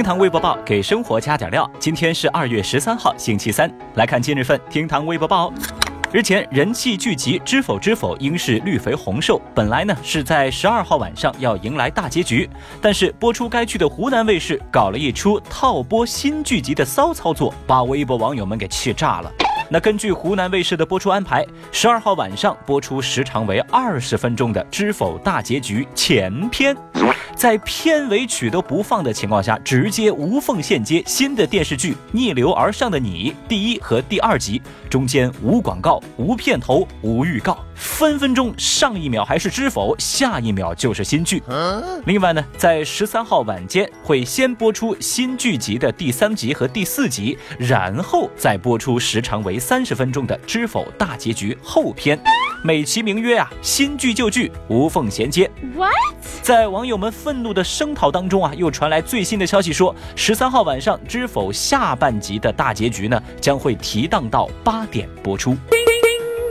[0.00, 1.70] 厅堂微博报给生活加点料。
[1.78, 3.70] 今天是二月十三号，星期三。
[3.96, 5.52] 来看今日份厅堂微博报。
[6.10, 12.48] 日前，人气剧集《知否知否，应是绿肥红瘦》本来呢是在十二号晚上要迎来大结局，
[12.80, 19.30] 但是播出该剧的湖南卫视搞了一出套播新剧集的骚操作，把微博网友们给气炸了。
[19.72, 26.76] 那根据湖南卫视的播出安排，十二号晚上播出时长为二十分钟的《知否大结局》前篇。
[27.36, 34.60] 在片尾曲都不放的情况下，直接无缝衔接新的电视剧《逆流而上的你》第一和第二集，
[34.90, 41.40] 中间无广告、无片头、无预告，分分钟上一秒还是知否，下一秒就是新剧。
[42.06, 52.18] 另外呢，在十三号晚间会先播出新剧集的第三集和第四集，然后再播出时长为三十分钟的《知否大结局》后篇。
[52.64, 55.50] 美其名曰啊，新剧旧剧无缝衔接。
[55.74, 55.92] What？
[56.42, 65.56] 在网友们愤怒的声讨当中啊，又传来最新的消息说，十三号晚上《知否》下半集的大结局呢，将会提档到八点播出。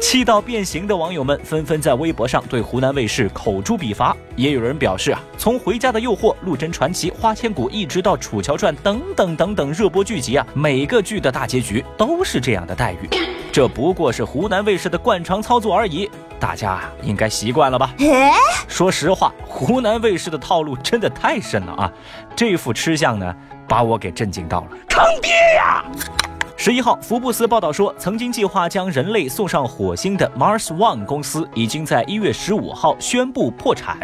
[0.00, 13.08] 气到变形的网友们纷纷在微博上对湖南卫视口诛笔伐，也有人表示啊，从《回家的诱惑》《陆贞传奇》《花千骨》一直到《楚乔传》等等等等热播剧集啊，每个剧的大结局都是这样的待遇。
[13.52, 17.92] 这不过是湖南卫视的惯常操作而已，大家应该习惯了吧？
[18.68, 21.92] 说实话，湖南卫视的套路真的太深了啊！
[22.36, 23.34] 这副吃相呢，
[23.66, 25.84] 把我给震惊到了，坑爹呀！
[26.60, 33.96] 十一号，福布斯报道说，曾经计划将人类送上火星的 Mars One 公司，已经在一月十五号宣布破产。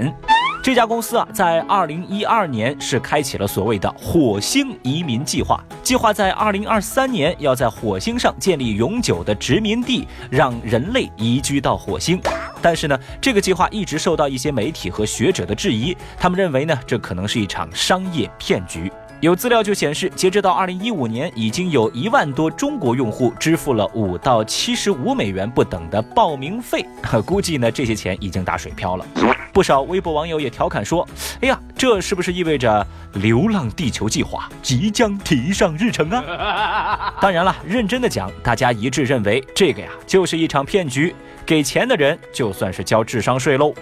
[0.62, 12.20] 这家公司啊，在二零一二年是开启了所谓的火星移民计划，计划在二零二三年要在火星上建立永久的殖民地，让人类移居到火星。
[12.62, 18.90] 但是呢，这个计划一直受到一些媒体和学者的质疑，他们认为呢，这可能是一场商业骗局。
[19.20, 26.84] 有资料就显示，截止到二零一五年，已经有一万多中国用户支付了五到七十五美元不等的报名费，
[27.24, 29.06] 估计呢这些钱已经打水漂了。
[29.50, 31.08] 不少微博网友也调侃说
[31.40, 32.86] ：“哎呀，这是不是意味着
[33.20, 41.14] 《流浪地球》计划即将提上日程啊？” 当然了，认真的讲，大家一致认为这个呀就是一场骗局，
[41.46, 43.72] 给钱的人就算是交智商税喽。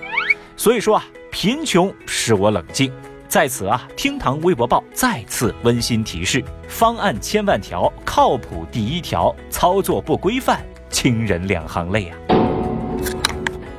[0.56, 2.93] 所以说啊，贫穷使我冷静。
[3.32, 10.60] 在此啊，厅堂微博报再次温馨提示：方案千万条，靠谱第一条，操作不规范，
[10.91, 12.16] 亲人两行泪啊！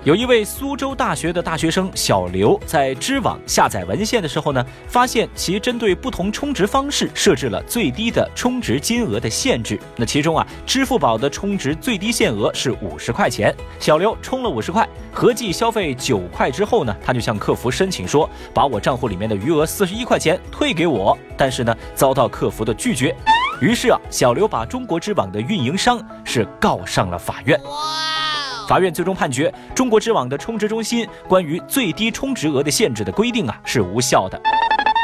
[0.03, 9.79] 有一位苏州大学的大学生小刘在知网下载文献的时候呢，发现其针对不同充值方式设置了最低的充值金额的限制。
[9.95, 13.55] 那其中啊，支付宝的充值最低限额是五十块钱。
[13.79, 21.17] 小刘充了五十块，合计消费九块之后呢，他就向客服申请说，把我账户里面的余额四十一块钱退给我。
[21.37, 23.15] 但是呢，遭到客服的拒绝。
[23.61, 27.57] 于是啊，小刘把中国知网的运营商是告上了法院。
[28.73, 34.41] 法院最终判决，中国知网的充值中心关于最低充值额的限制的规定啊是无效的。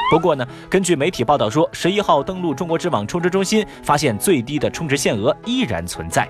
[0.10, 6.28] 不过呢，根据媒体报道说，十一号登录中国知网充值中心，发现最低的充值限额依然存在。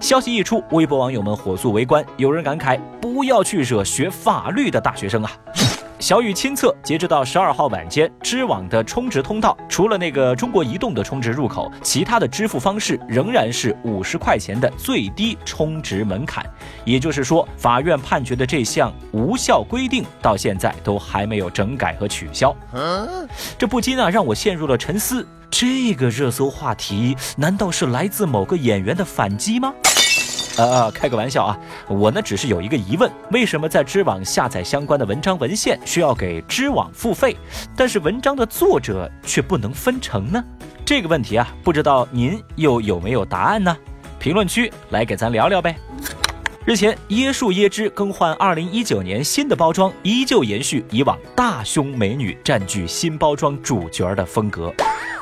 [0.00, 5.30] 消息一出，微博网友们火速围观，有人感慨：不要去惹学法律的大学生啊！
[6.00, 16.42] 小雨亲测，截止到十二号晚间，知网的充值通道除了那个中国移动的充值入口，其他的支付方式仍然是五十块钱的最低充值门槛。
[16.86, 22.56] 也就是说，法院判决的这项无效规定到现在都还没有整改和取消。
[23.58, 29.74] 这不禁啊让我陷入了沉思：这个热搜话题难道是来自某个演员的反击吗？
[30.56, 37.36] 呃，开个玩笑啊，我呢只是有一个疑问，为什么在知网下载相关的文章文献需要给知网付费，
[37.76, 40.44] 但是文章的作者却不能分成呢？
[40.84, 43.76] 这个问题啊，不知道您又有没有答案呢？
[44.18, 45.74] 评论区来给咱聊聊呗。
[46.66, 54.70] 日前，椰树椰汁更换2019年新的包装，依旧延续以往大胸美女占据新包装主角的风格。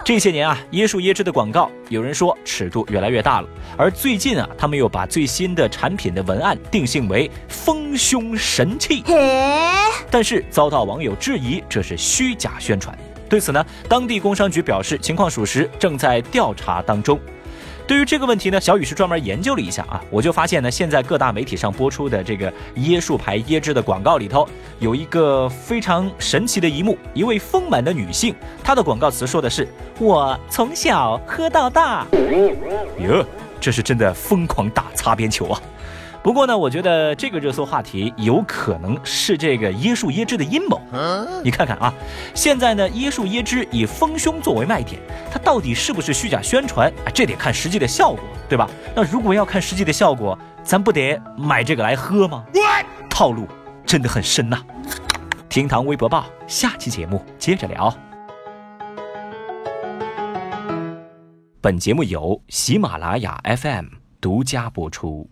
[0.05, 3.49] 这些年啊，椰树椰汁的广告，有人说尺度越来越大了。
[3.77, 9.05] 而最近啊，他们又把最新的产品的文案定性为丰胸神器，
[10.11, 12.99] 但是遭到网友质疑这是虚假宣传。
[13.29, 17.21] 对此呢，当地工商局表示情况属实，正在调查当中。
[17.89, 24.47] 对于这个问题呢，小雨是专门研究了一下啊，我就发现呢，现在各大媒体上播出的这个椰树牌椰汁的广告里头，
[24.79, 29.67] 有一个非常神奇的一幕，一位丰满的女性，她的广告词说的是
[29.99, 32.07] “我从小喝到大”，
[33.01, 33.25] 哟，
[33.59, 35.63] 这是真的疯狂打擦边球啊！
[36.29, 40.79] 不过呢，我觉得这个热搜话题有可能是这个椰树椰汁的阴谋。
[41.43, 41.91] 你看看啊，
[42.35, 45.01] 现在呢，椰树椰汁以丰胸作为卖点，
[45.33, 47.09] 它到底是不是虚假宣传啊？
[47.15, 48.69] 这得看实际的效果，对吧？
[48.95, 52.45] 那如果要看实际的效果，咱不得买这个来喝吗？
[53.09, 53.49] 套路
[53.87, 54.63] 真的很深呐。
[55.49, 57.97] 厅堂微博报，下期节目接着聊。
[61.63, 63.87] 本节目由喜马拉雅 FM
[64.21, 65.31] 独家播出。